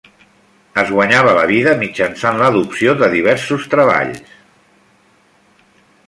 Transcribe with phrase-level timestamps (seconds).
[0.83, 4.33] Es guanyava la vida mitjançant l'adopció de diversos treballs.